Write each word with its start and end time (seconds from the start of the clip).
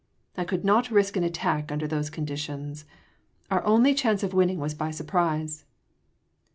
"I 0.35 0.45
could 0.45 0.65
not 0.65 0.89
risk 0.89 1.15
an 1.15 1.23
attack 1.23 1.71
under 1.71 1.87
those 1.87 2.09
conditions. 2.09 2.85
Our 3.51 3.63
only 3.63 3.93
chance 3.93 4.23
of 4.23 4.33
winning 4.33 4.57
was 4.57 4.73
by 4.73 4.89
surprise." 4.89 5.63